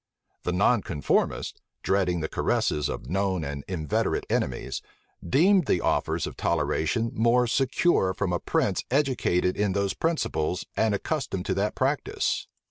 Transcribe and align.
The 0.45 0.51
nonconformists, 0.51 1.61
dreading 1.83 2.21
the 2.21 2.27
caresses 2.27 2.89
of 2.89 3.07
known 3.07 3.43
and 3.43 3.63
inveterate 3.67 4.25
enemies, 4.31 4.81
deemed 5.23 5.67
the 5.67 5.79
offers 5.79 6.25
of 6.25 6.35
toleration 6.35 7.11
more 7.13 7.45
secure 7.45 8.11
from 8.15 8.33
a 8.33 8.39
prince 8.39 8.83
educated 8.89 9.55
in 9.55 9.73
those 9.73 9.93
principles, 9.93 10.65
and 10.75 10.95
accustomed 10.95 11.45
to 11.45 11.53
that 11.53 11.75
practice. 11.75 12.47